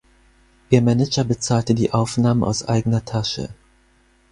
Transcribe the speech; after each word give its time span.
Ihr 0.71 0.81
Manager 0.81 1.23
bezahlte 1.23 1.75
die 1.75 1.93
Aufnahmen 1.93 2.43
aus 2.43 2.67
eigener 2.67 3.05
Tasche. 3.05 3.49